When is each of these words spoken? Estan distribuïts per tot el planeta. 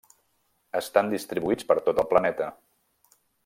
Estan 0.79 1.11
distribuïts 1.11 1.69
per 1.73 1.77
tot 1.91 2.03
el 2.05 2.11
planeta. 2.15 2.49